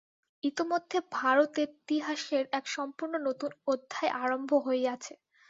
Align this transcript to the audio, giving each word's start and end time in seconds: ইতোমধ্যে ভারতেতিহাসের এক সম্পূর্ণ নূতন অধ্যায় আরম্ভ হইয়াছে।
ইতোমধ্যে 0.43 0.97
ভারতেতিহাসের 1.13 2.43
এক 2.51 2.65
সম্পূর্ণ 2.67 3.13
নূতন 3.25 3.51
অধ্যায় 3.67 4.11
আরম্ভ 4.21 4.51
হইয়াছে। 4.67 5.13